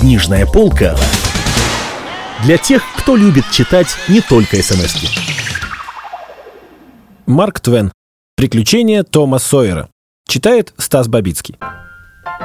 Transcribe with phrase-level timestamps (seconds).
[0.00, 0.96] Книжная полка
[2.42, 5.08] для тех, кто любит читать не только смс -ки.
[7.26, 7.92] Марк Твен.
[8.34, 9.90] Приключения Тома Сойера.
[10.26, 11.58] Читает Стас Бабицкий.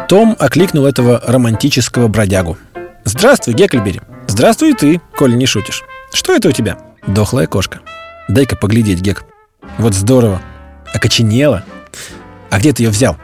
[0.09, 2.57] Том окликнул этого романтического бродягу.
[3.05, 4.01] «Здравствуй, Гекльбери.
[4.27, 5.85] Здравствуй ты, коли не шутишь.
[6.11, 6.77] Что это у тебя?»
[7.07, 7.79] «Дохлая кошка.
[8.27, 9.23] Дай-ка поглядеть, Гек.
[9.77, 10.41] Вот здорово.
[10.93, 11.63] Окоченела.
[12.49, 13.15] А где ты ее взял?»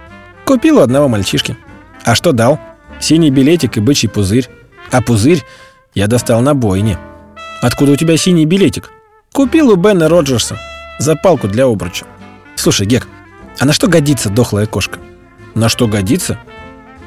[0.46, 1.58] «Купил у одного мальчишки.
[2.06, 2.62] А что дал?»
[3.02, 4.48] «Синий билетик и бычий пузырь.
[4.92, 5.44] А пузырь
[5.96, 6.98] я достал на бойне».
[7.62, 8.90] «Откуда у тебя синий билетик?»
[9.34, 10.58] «Купил у Бена Роджерса.
[11.00, 12.06] За палку для обруча».
[12.56, 13.08] «Слушай, Гек,
[13.60, 15.00] а на что годится дохлая кошка?»
[15.56, 16.40] «На что годится?»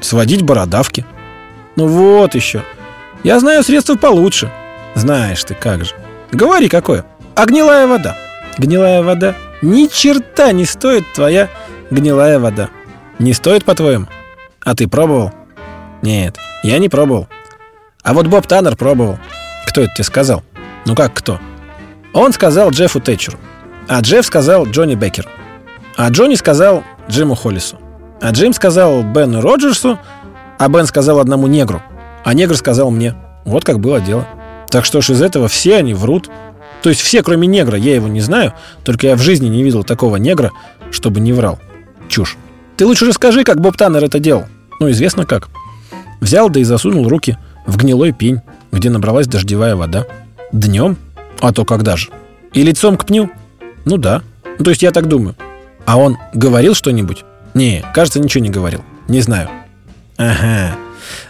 [0.01, 1.05] «Сводить бородавки».
[1.75, 2.61] «Ну вот еще.
[3.23, 4.51] Я знаю средства получше».
[4.95, 5.93] «Знаешь ты, как же».
[6.31, 7.05] «Говори, какое?»
[7.35, 8.17] «А гнилая вода».
[8.57, 11.49] «Гнилая вода?» «Ни черта не стоит твоя
[11.89, 12.69] гнилая вода».
[13.19, 14.07] «Не стоит, по-твоему?»
[14.61, 15.33] «А ты пробовал?»
[16.05, 17.27] «Нет, я не пробовал».
[18.03, 19.17] «А вот Боб Таннер пробовал».
[19.65, 20.43] «Кто это тебе сказал?»
[20.85, 21.39] «Ну как кто?»
[22.13, 23.39] «Он сказал Джеффу Тэтчеру».
[23.87, 25.27] А Джефф сказал Джонни Беккер.
[25.97, 27.79] А Джонни сказал Джиму Холлису.
[28.21, 29.97] А Джим сказал Бену Роджерсу,
[30.59, 31.81] а Бен сказал одному негру.
[32.23, 33.15] А негр сказал мне.
[33.43, 34.27] Вот как было дело.
[34.69, 36.29] Так что ж из этого все они врут.
[36.83, 39.83] То есть все, кроме негра, я его не знаю, только я в жизни не видел
[39.83, 40.51] такого негра,
[40.91, 41.57] чтобы не врал.
[42.09, 42.37] Чушь.
[42.77, 44.45] Ты лучше расскажи, как Боб Таннер это делал.
[44.79, 45.49] Ну, известно как.
[46.21, 50.05] Взял да и засунул руки в гнилой пень, где набралась дождевая вода.
[50.51, 50.97] Днем?
[51.39, 52.09] А то когда же?
[52.53, 53.29] И лицом к пню?
[53.85, 54.21] Ну да.
[54.57, 55.35] Ну, то есть я так думаю.
[55.85, 57.23] А он говорил что-нибудь?
[57.53, 58.83] Не, кажется, ничего не говорил.
[59.07, 59.49] Не знаю.
[60.17, 60.75] Ага.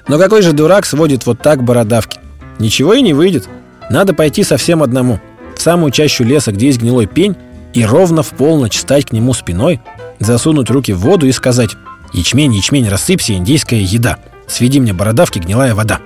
[0.08, 2.20] Но какой же дурак сводит вот так бородавки?
[2.60, 3.48] Ничего и не выйдет.
[3.90, 5.20] Надо пойти совсем одному.
[5.56, 7.36] В самую чащу леса, где есть гнилой пень,
[7.74, 9.82] и ровно в полночь стать к нему спиной,
[10.20, 11.76] засунуть руки в воду и сказать
[12.14, 14.18] «Ячмень, ячмень, рассыпься, индейская еда.
[14.48, 16.00] Сведи мне бородавки, гнилая вода».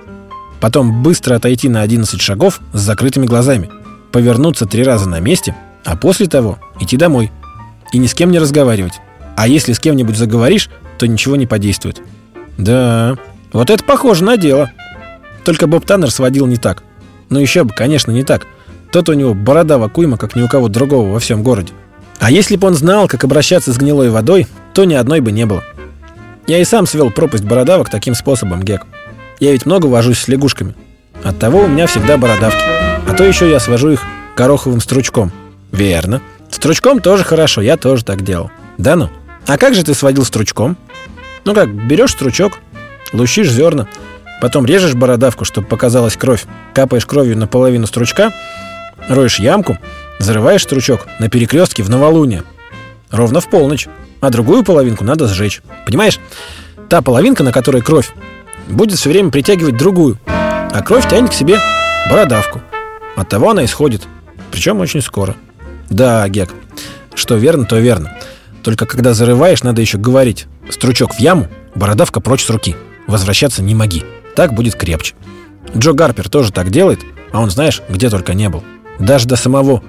[0.60, 3.70] Потом быстро отойти на 11 шагов с закрытыми глазами,
[4.12, 7.30] повернуться три раза на месте– а после того идти домой
[7.92, 9.00] и ни с кем не разговаривать.
[9.36, 10.68] А если с кем-нибудь заговоришь,
[10.98, 12.02] то ничего не подействует.
[12.58, 13.16] Да,
[13.52, 14.70] вот это похоже на дело.
[15.44, 16.82] Только Боб Таннер сводил не так.
[17.30, 18.46] Ну еще бы, конечно, не так.
[18.92, 21.72] Тот у него борода вакуйма, как ни у кого другого во всем городе.
[22.18, 25.46] А если бы он знал, как обращаться с гнилой водой, то ни одной бы не
[25.46, 25.64] было.
[26.46, 28.86] Я и сам свел пропасть бородавок таким способом, Гек.
[29.38, 30.74] Я ведь много вожусь с лягушками.
[31.22, 32.62] Оттого у меня всегда бородавки.
[33.08, 34.02] А то еще я свожу их
[34.36, 35.32] гороховым стручком.
[35.72, 36.22] Верно.
[36.50, 38.50] Стручком тоже хорошо, я тоже так делал.
[38.78, 39.10] Да ну?
[39.46, 40.76] А как же ты сводил стручком?
[41.44, 42.58] Ну как, берешь стручок,
[43.12, 43.86] лущишь зерна,
[44.40, 48.32] потом режешь бородавку, чтобы показалась кровь, капаешь кровью на половину стручка,
[49.08, 49.78] роешь ямку,
[50.18, 52.44] зарываешь стручок на перекрестке в новолуние.
[53.10, 53.88] Ровно в полночь.
[54.20, 55.62] А другую половинку надо сжечь.
[55.86, 56.18] Понимаешь?
[56.88, 58.10] Та половинка, на которой кровь,
[58.68, 60.18] будет все время притягивать другую.
[60.26, 61.58] А кровь тянет к себе
[62.10, 62.60] бородавку.
[63.16, 64.02] От того она исходит.
[64.50, 65.36] Причем очень скоро.
[65.88, 66.50] Да, Гек,
[67.14, 68.16] что верно, то верно.
[68.62, 70.46] Только когда зарываешь, надо еще говорить.
[70.68, 72.76] Стручок в яму, бородавка прочь с руки.
[73.06, 74.04] Возвращаться не моги.
[74.36, 75.14] Так будет крепче.
[75.76, 77.00] Джо Гарпер тоже так делает,
[77.32, 78.62] а он, знаешь, где только не был.
[78.98, 79.82] Даже до самого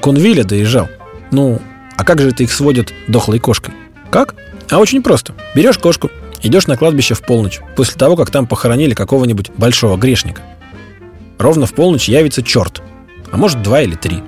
[0.00, 0.88] Кунвиля доезжал.
[1.30, 1.60] Ну,
[1.98, 3.74] а как же это их сводят дохлой кошкой?
[4.10, 4.36] Как?
[4.70, 5.34] А очень просто.
[5.56, 6.10] Берешь кошку,
[6.40, 10.42] идешь на кладбище в полночь, после того, как там похоронили какого-нибудь большого грешника.
[11.38, 12.82] Ровно в полночь явится черт.
[13.32, 14.22] А может, два или три.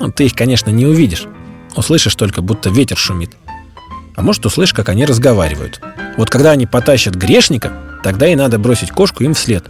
[0.00, 1.26] Ну, ты их, конечно, не увидишь.
[1.76, 3.36] Услышишь только, будто ветер шумит.
[4.16, 5.82] А может, услышишь, как они разговаривают.
[6.16, 7.70] Вот когда они потащат грешника,
[8.02, 9.66] тогда и надо бросить кошку им вслед.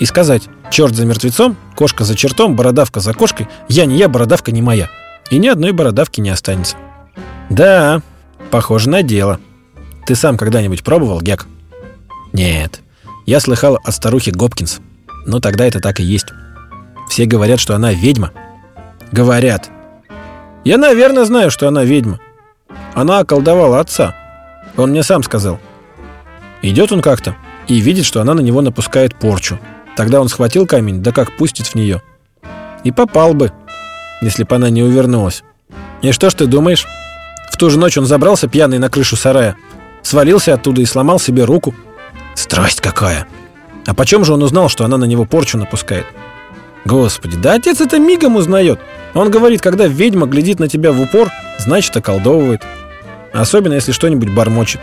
[0.00, 4.50] И сказать, черт за мертвецом, кошка за чертом, бородавка за кошкой, я не я, бородавка
[4.50, 4.88] не моя.
[5.30, 6.76] И ни одной бородавки не останется.
[7.50, 8.02] Да,
[8.50, 9.40] похоже на дело.
[10.06, 11.46] Ты сам когда-нибудь пробовал, Гек?
[12.32, 12.80] Нет.
[13.26, 14.80] Я слыхал от старухи Гопкинс.
[15.26, 16.26] Но тогда это так и есть.
[17.08, 18.32] Все говорят, что она ведьма,
[19.14, 19.70] Говорят.
[20.64, 22.18] Я, наверное, знаю, что она ведьма.
[22.94, 24.12] Она околдовала отца.
[24.76, 25.60] Он мне сам сказал.
[26.62, 27.36] Идет он как-то
[27.68, 29.60] и видит, что она на него напускает порчу.
[29.96, 32.02] Тогда он схватил камень, да как пустит в нее.
[32.82, 33.52] И попал бы,
[34.20, 35.42] если бы она не увернулась.
[36.02, 36.86] И что ж ты думаешь?
[37.50, 39.56] В ту же ночь он забрался пьяный на крышу сарая,
[40.02, 41.74] свалился оттуда и сломал себе руку.
[42.34, 43.26] Страсть какая!
[43.86, 46.06] А почем же он узнал, что она на него порчу напускает?
[46.84, 48.80] Господи, да отец это мигом узнает.
[49.14, 52.62] Он говорит, когда ведьма глядит на тебя в упор, значит околдовывает.
[53.32, 54.80] Особенно, если что-нибудь бормочет.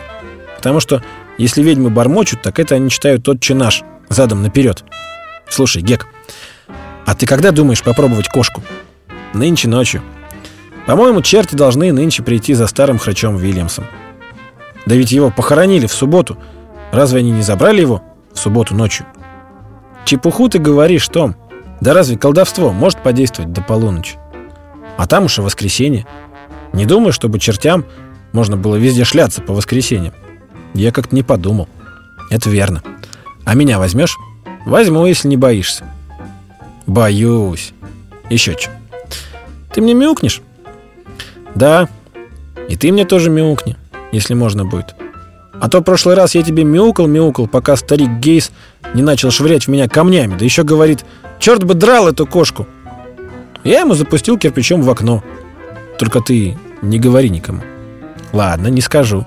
[0.57, 1.04] Потому что,
[1.38, 4.83] если ведьмы бормочут, так это они читают тот наш задом наперед.
[5.50, 6.07] Слушай, Гек,
[7.06, 8.63] а ты когда думаешь попробовать кошку?
[9.33, 10.01] Нынче ночью.
[10.86, 13.86] По-моему, черти должны нынче прийти за старым хрычом Вильямсом.
[14.86, 16.38] Да ведь его похоронили в субботу.
[16.92, 18.01] Разве они не забрали его
[18.33, 19.06] в субботу ночью?
[20.06, 21.36] Чепуху ты говоришь, Том.
[21.80, 24.18] Да разве колдовство может подействовать до полуночи?
[24.98, 26.06] А там уж и воскресенье.
[26.74, 27.86] Не думаю, чтобы чертям
[28.33, 30.13] можно было везде шляться по воскресеньям.
[30.74, 31.68] Я как-то не подумал.
[32.30, 32.81] Это верно.
[33.45, 34.18] А меня возьмешь?
[34.66, 35.86] Возьму, если не боишься.
[36.86, 37.74] Боюсь.
[38.30, 38.72] Еще что?
[39.73, 40.41] Ты мне мяукнешь?
[41.56, 41.88] Да.
[42.68, 43.75] И ты мне тоже мяукни,
[44.12, 44.95] если можно будет.
[45.59, 48.51] А то в прошлый раз я тебе мяукал-мяукал, пока старик Гейс
[48.94, 51.06] не начал швырять в меня камнями, да еще говорит,
[51.39, 52.68] черт бы драл эту кошку.
[53.63, 55.23] Я ему запустил кирпичом в окно.
[56.00, 57.62] Только ты не говори никому.
[58.33, 59.25] Ладно, не скажу.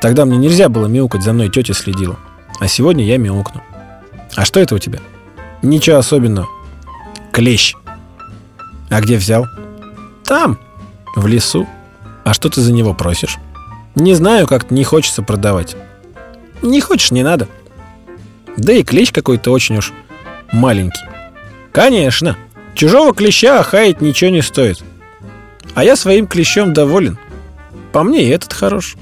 [0.00, 2.18] Тогда мне нельзя было мяукать, за мной тетя следила.
[2.60, 3.60] А сегодня я мяукну.
[4.36, 5.00] А что это у тебя?
[5.62, 6.48] Ничего особенного.
[7.32, 7.74] Клещ.
[8.90, 9.44] А где взял?
[10.24, 10.58] Там,
[11.14, 11.68] в лесу.
[12.24, 13.36] А что ты за него просишь?
[13.94, 15.76] Не знаю, как не хочется продавать.
[16.62, 17.48] Не хочешь, не надо.
[18.56, 19.92] Да и клещ какой-то очень уж
[20.52, 21.04] маленький.
[21.72, 22.36] Конечно,
[22.74, 24.82] чужого клеща охаять ничего не стоит.
[25.74, 27.18] А я своим клещом доволен.
[27.92, 28.96] По мне и этот хорош.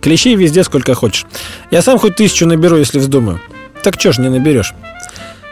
[0.00, 1.26] Клещей везде сколько хочешь.
[1.70, 3.40] Я сам хоть тысячу наберу, если вздумаю.
[3.82, 4.74] Так чё ж не наберешь?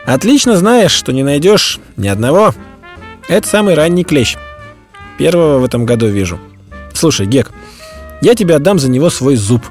[0.07, 2.55] Отлично знаешь, что не найдешь ни одного.
[3.29, 4.37] Это самый ранний клещ.
[5.21, 6.39] Первого в этом году вижу.
[6.95, 7.51] Слушай, Гек,
[8.23, 9.63] я тебе отдам за него свой зуб.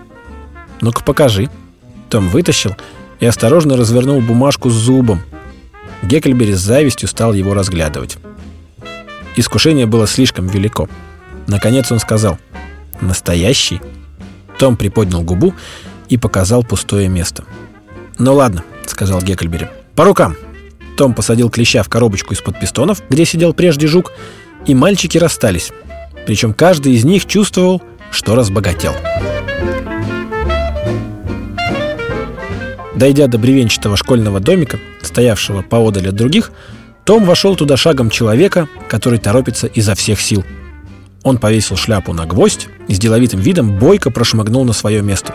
[0.80, 1.50] Ну-ка покажи.
[2.08, 2.76] Том вытащил
[3.20, 5.24] и осторожно развернул бумажку с зубом.
[6.04, 8.20] Гекльбери с завистью стал его разглядывать.
[9.38, 10.88] Искушение было слишком велико.
[11.48, 12.38] Наконец он сказал
[13.02, 13.82] «Настоящий?»
[14.60, 15.56] Том приподнял губу
[16.10, 17.44] и показал пустое место.
[18.20, 19.68] «Ну ладно»,— сказал Гекльбери.
[19.96, 20.36] «По рукам!»
[20.96, 24.12] Том посадил клеща в коробочку из-под пистонов, где сидел прежде жук,
[24.66, 25.72] и мальчики расстались.
[26.26, 28.94] Причем каждый из них чувствовал, что разбогател.
[32.96, 36.52] Дойдя до бревенчатого школьного домика, стоявшего поодаль от других,
[37.06, 40.44] том вошел туда шагом человека, который торопится изо всех сил.
[41.24, 45.34] Он повесил шляпу на гвоздь и с деловитым видом бойко прошмыгнул на свое место.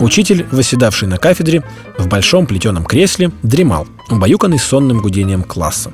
[0.00, 1.62] Учитель, восседавший на кафедре,
[1.98, 5.92] в большом плетеном кресле, дремал, убаюканный сонным гудением класса.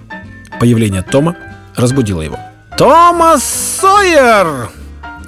[0.59, 1.37] Появление Тома
[1.77, 2.39] разбудило его.
[2.81, 3.45] «Томас
[3.79, 4.71] Сойер!»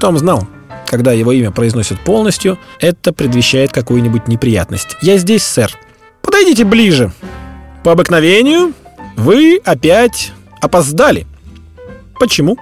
[0.00, 0.49] Том знал,
[0.87, 4.96] когда его имя произносят полностью, это предвещает какую-нибудь неприятность.
[5.02, 5.70] «Я здесь, сэр.
[6.22, 7.12] Подойдите ближе.
[7.84, 8.72] По обыкновению
[9.19, 10.32] вы опять
[10.62, 11.26] опоздали».
[12.19, 12.56] «Почему?»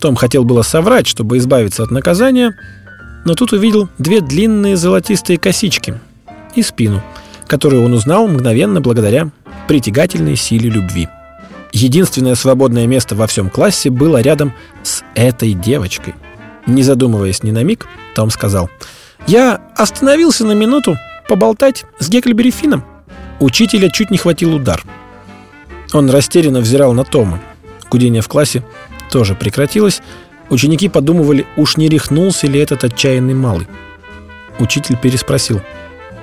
[0.00, 2.56] Том хотел было соврать, чтобы избавиться от наказания,
[3.26, 6.00] но тут увидел две длинные золотистые косички
[6.54, 7.02] и спину,
[7.46, 9.28] которую он узнал мгновенно благодаря
[9.68, 11.06] притягательной силе любви.
[11.76, 16.14] Единственное свободное место во всем классе было рядом с этой девочкой.
[16.66, 18.70] Не задумываясь ни на миг, Том сказал,
[19.26, 20.96] «Я остановился на минуту
[21.28, 22.82] поболтать с Гекльбери Финном».
[23.40, 24.82] Учителя чуть не хватил удар.
[25.92, 27.42] Он растерянно взирал на Тома.
[27.90, 28.64] Гудение в классе
[29.10, 30.00] тоже прекратилось.
[30.48, 33.68] Ученики подумывали, уж не рехнулся ли этот отчаянный малый.
[34.58, 35.60] Учитель переспросил.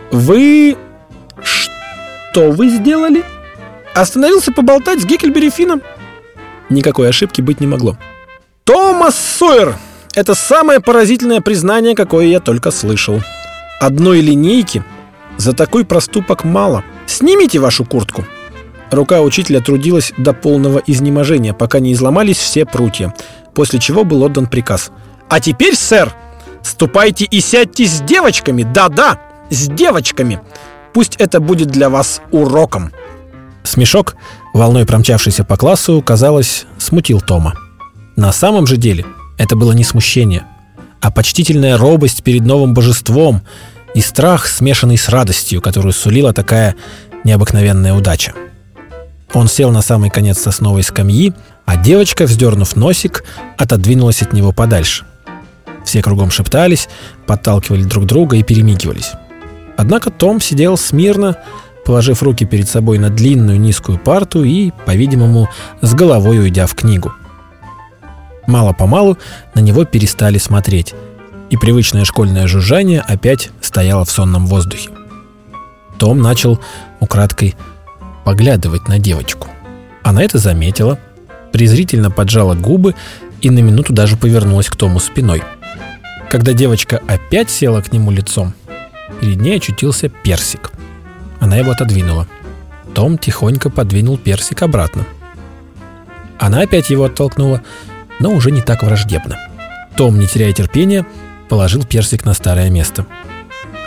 [0.10, 0.76] «Вы...
[1.44, 3.24] что вы сделали?»
[3.94, 5.82] Остановился поболтать с Геккельбери Финном.
[6.70, 7.98] Никакой ошибки быть не могло.
[8.64, 9.78] «Томас Сойер!»
[10.16, 13.22] Это самое поразительное признание, какое я только слышал.
[13.80, 14.84] Одной линейки
[15.38, 16.84] за такой проступок мало.
[17.08, 18.24] Снимите вашу куртку.
[18.92, 23.14] Рука учителя трудилась до полного изнеможения, пока не изломались все прутья,
[23.56, 24.92] после чего был отдан приказ.
[25.30, 26.14] «А теперь, сэр,
[26.62, 29.20] ступайте и сядьте с девочками, да-да,
[29.50, 30.42] с девочками.
[30.94, 32.92] Пусть это будет для вас уроком».
[33.64, 34.16] Смешок,
[34.54, 37.54] волной промчавшийся по классу, казалось, смутил Тома.
[38.16, 39.06] На самом же деле
[39.38, 40.44] это было не смущение,
[41.02, 43.42] а почтительная робость перед новым божеством
[43.96, 46.76] и страх, смешанный с радостью, которую сулила такая
[47.24, 48.34] необыкновенная удача.
[49.34, 51.34] Он сел на самый конец сосновой скамьи,
[51.66, 53.24] а девочка, вздернув носик,
[53.58, 55.06] отодвинулась от него подальше.
[55.84, 56.88] Все кругом шептались,
[57.26, 59.12] подталкивали друг друга и перемигивались.
[59.76, 61.38] Однако Том сидел смирно,
[61.86, 65.50] положив руки перед собой на длинную низкую парту и, по-видимому,
[65.82, 67.14] с головой уйдя в книгу.
[68.48, 69.18] Мало-помалу
[69.56, 70.94] на него перестали смотреть,
[71.50, 74.90] и привычное школьное жужжание опять стояло в сонном воздухе.
[75.98, 76.60] Том начал
[77.00, 77.56] украдкой
[78.26, 79.48] поглядывать на девочку.
[80.04, 81.00] Она это заметила,
[81.52, 82.96] презрительно поджала губы
[83.42, 85.44] и на минуту даже повернулась к Тому спиной.
[86.30, 88.54] Когда девочка опять села к нему лицом,
[89.22, 90.72] перед ней очутился персик.
[91.44, 92.26] Она его отодвинула.
[92.96, 95.06] Том тихонько подвинул персик обратно.
[96.40, 97.62] Она опять его оттолкнула,
[98.22, 99.38] но уже не так враждебно.
[99.98, 101.06] Том, не теряя терпения,
[101.50, 103.06] положил персик на старое место.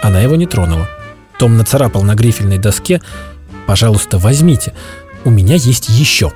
[0.03, 0.87] Она его не тронула.
[1.39, 3.01] Том нацарапал на грифельной доске
[3.67, 4.75] Пожалуйста, возьмите.
[5.25, 6.33] У меня есть еще.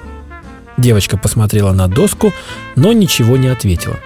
[0.79, 2.33] Девочка посмотрела на доску,
[2.77, 3.99] но ничего не ответила.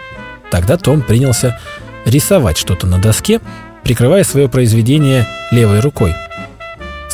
[0.51, 1.57] Тогда Том принялся
[2.05, 3.39] рисовать что-то на доске,
[3.83, 6.13] прикрывая свое произведение левой рукой.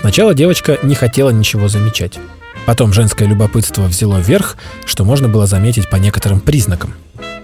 [0.02, 2.20] Сначала девочка не хотела ничего замечать.
[2.66, 6.96] Потом женское любопытство взяло верх, что можно было заметить по некоторым признакам.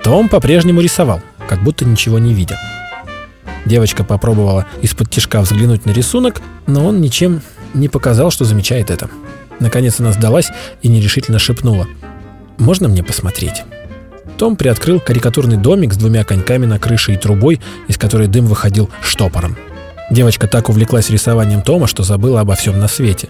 [0.03, 2.57] Том по-прежнему рисовал, как будто ничего не видя.
[3.65, 7.41] Девочка попробовала из-под тишка взглянуть на рисунок, но он ничем
[7.75, 9.09] не показал, что замечает это.
[9.59, 10.49] Наконец она сдалась
[10.81, 11.87] и нерешительно шепнула.
[12.57, 13.63] «Можно мне посмотреть?»
[14.37, 18.89] Том приоткрыл карикатурный домик с двумя коньками на крыше и трубой, из которой дым выходил
[19.01, 19.57] штопором.
[20.09, 23.27] Девочка так увлеклась рисованием Тома, что забыла обо всем на свете.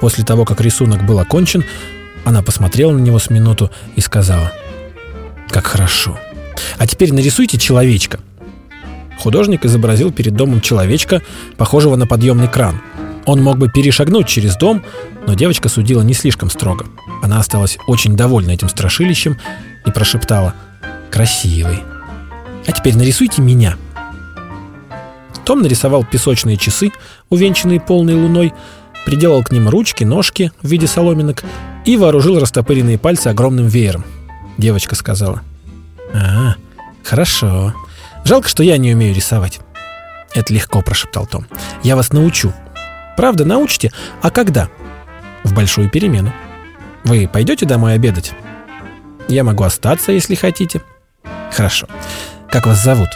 [0.00, 1.64] После того, как рисунок был окончен,
[2.24, 4.52] она посмотрела на него с минуту и сказала
[5.48, 6.18] «Как хорошо!
[6.76, 8.20] А теперь нарисуйте человечка!»
[9.18, 11.22] Художник изобразил перед домом человечка,
[11.56, 12.80] похожего на подъемный кран.
[13.24, 14.84] Он мог бы перешагнуть через дом,
[15.26, 16.86] но девочка судила не слишком строго.
[17.22, 19.38] Она осталась очень довольна этим страшилищем
[19.86, 20.54] и прошептала
[21.10, 21.80] «Красивый!
[22.66, 23.76] А теперь нарисуйте меня!»
[25.48, 26.92] Том нарисовал песочные часы,
[27.30, 28.52] увенчанные полной луной,
[29.06, 31.42] приделал к ним ручки, ножки в виде соломинок
[31.86, 34.04] и вооружил растопыренные пальцы огромным веером.
[34.58, 35.40] Девочка сказала
[36.12, 36.56] «А,
[37.02, 37.72] хорошо.
[38.24, 39.60] Жалко, что я не умею рисовать».
[40.34, 41.46] «Это легко»,— прошептал Том.
[41.82, 42.52] «Я вас научу».
[43.16, 43.90] «Правда, научите?
[44.20, 44.68] А когда?»
[45.44, 46.30] «В большую перемену».
[47.04, 48.34] «Вы пойдете домой обедать?»
[49.28, 50.82] Я могу остаться, если хотите.
[51.50, 51.86] Хорошо.
[52.50, 53.08] Как вас зовут?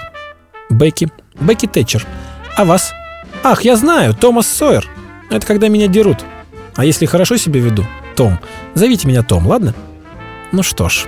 [0.71, 1.11] Бекки.
[1.41, 2.07] Бекки Тэтчер.
[2.57, 2.93] А вас?
[3.43, 4.89] Ах, я знаю, Томас Сойер.
[5.31, 6.25] Это когда меня дерут.
[6.77, 7.87] А если хорошо себя веду?
[8.17, 8.39] Том.
[8.75, 9.75] Зовите меня Том, ладно?
[10.53, 11.07] Ну что ж.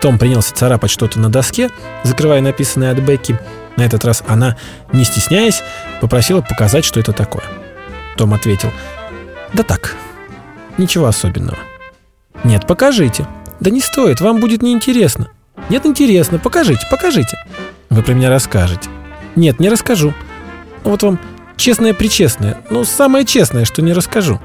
[0.00, 1.70] Том принялся царапать что-то на доске,
[2.02, 3.38] закрывая написанное от Бекки.
[3.76, 4.56] На этот раз она,
[4.92, 5.62] не стесняясь,
[6.00, 7.44] попросила показать, что это такое.
[8.16, 8.70] Том ответил.
[9.54, 9.96] Да так,
[10.76, 11.58] ничего особенного.
[12.44, 13.26] Нет, покажите.
[13.60, 15.30] Да не стоит, вам будет неинтересно.
[15.68, 17.38] Нет, интересно, покажите, покажите.
[17.88, 18.90] Вы про меня расскажете.
[19.36, 20.12] Нет, не расскажу.
[20.84, 21.18] Вот вам
[21.56, 24.40] честное-причестное, ну, самое честное, что не расскажу.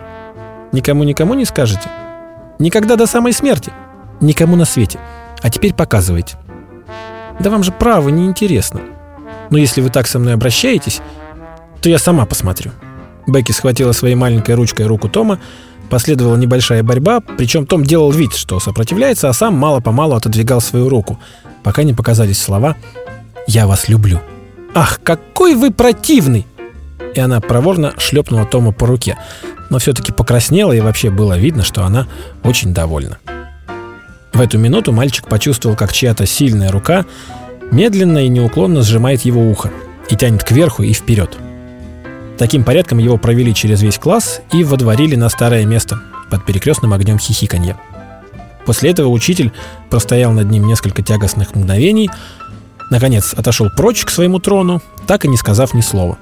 [0.72, 1.90] Никому-никому не скажете?
[2.60, 3.72] Никогда до самой смерти?
[4.22, 5.00] Никому на свете.
[5.42, 6.38] А теперь показывайте.
[7.40, 8.82] Да вам же право неинтересно.
[9.50, 11.02] Но если вы так со мной обращаетесь,
[11.82, 12.72] то я сама посмотрю.
[13.28, 15.40] Бекки схватила своей маленькой ручкой руку Тома,
[15.90, 21.18] Последовала небольшая борьба, причем Том делал вид, что сопротивляется, а сам мало-помалу отодвигал свою руку,
[21.64, 22.76] пока не показались слова
[23.48, 24.20] «Я вас люблю».
[24.74, 26.46] «Ах, какой вы противный!»
[27.16, 29.18] И она проворно шлепнула Тома по руке,
[29.70, 32.08] но все-таки покраснела, и вообще было видно, что она
[32.44, 33.18] очень довольна.
[34.34, 37.06] В эту минуту мальчик почувствовал, как чья-то сильная рука
[37.72, 39.72] медленно и неуклонно сжимает его ухо
[40.10, 41.38] и тянет кверху и вперед–
[42.38, 47.18] Таким порядком его провели через весь класс и водворили на старое место под перекрестным огнем
[47.18, 47.78] хихиканья.
[48.66, 49.52] После этого учитель
[49.90, 52.12] простоял над ним несколько тягостных мгновений,
[52.90, 56.18] наконец отошел прочь к своему трону, так и не сказав ни слова.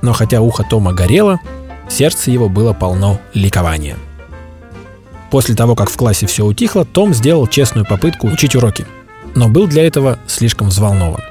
[0.00, 1.40] Но хотя ухо Тома горело,
[1.88, 3.96] сердце его было полно ликования.
[5.30, 8.86] После того, как в классе все утихло, Том сделал честную попытку учить уроки,
[9.34, 11.22] но был для этого слишком взволнован.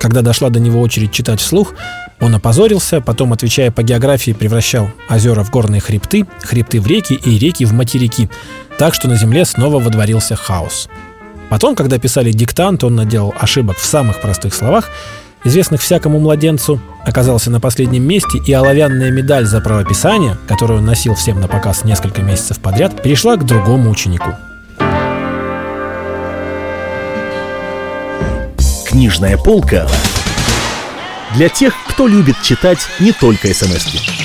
[0.00, 1.74] Когда дошла до него очередь читать вслух,
[2.20, 7.38] он опозорился, потом, отвечая по географии, превращал озера в горные хребты, хребты в реки и
[7.38, 8.30] реки в материки,
[8.78, 10.88] так что на земле снова водворился хаос.
[11.50, 14.88] Потом, когда писали диктант, он наделал ошибок в самых простых словах,
[15.44, 21.16] известных всякому младенцу, оказался на последнем месте, и оловянная медаль за правописание, которую он носил
[21.16, 24.30] всем на показ несколько месяцев подряд, перешла к другому ученику.
[28.88, 29.88] Книжная полка
[31.34, 34.19] для тех, кто любит читать не только смс -ки.